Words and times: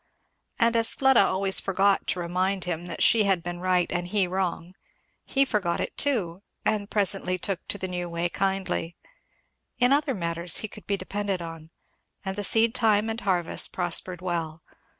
And 0.59 0.75
as 0.75 0.95
Fleda 0.95 1.23
always 1.23 1.59
forgot 1.59 2.07
to 2.07 2.19
remind 2.19 2.63
him 2.63 2.87
that 2.87 3.03
she 3.03 3.25
had 3.25 3.43
been 3.43 3.59
right 3.59 3.85
and 3.91 4.07
he 4.07 4.25
wrong, 4.25 4.73
he 5.25 5.45
forgot 5.45 5.79
it 5.79 5.95
too, 5.95 6.41
and 6.65 6.89
presently 6.89 7.37
took 7.37 7.59
to 7.67 7.77
the 7.77 7.87
new 7.87 8.09
way 8.09 8.27
kindly. 8.27 8.95
In 9.77 9.93
other 9.93 10.15
matters 10.15 10.57
he 10.57 10.67
could 10.67 10.87
be 10.87 10.97
depended 10.97 11.39
on, 11.39 11.69
and 12.25 12.35
the 12.35 12.43
seed 12.43 12.73
time 12.73 13.11
and 13.11 13.21
harvest 13.21 13.73
prospered 13.73 14.21
well. 14.23 14.63